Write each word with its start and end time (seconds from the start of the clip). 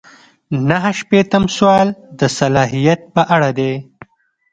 نهه 0.69 0.91
شپیتم 0.99 1.43
سوال 1.57 1.87
د 2.19 2.21
صلاحیت 2.37 2.99
په 3.13 3.21
اړه 3.35 3.49
دی. 3.57 3.73